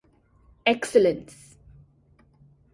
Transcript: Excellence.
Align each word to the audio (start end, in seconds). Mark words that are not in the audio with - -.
Excellence. 0.65 1.59